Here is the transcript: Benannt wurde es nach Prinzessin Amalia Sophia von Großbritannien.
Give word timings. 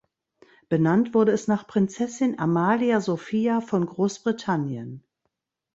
Benannt 0.67 1.13
wurde 1.13 1.31
es 1.31 1.47
nach 1.47 1.67
Prinzessin 1.67 2.39
Amalia 2.39 3.01
Sophia 3.01 3.61
von 3.61 3.85
Großbritannien. 3.85 5.03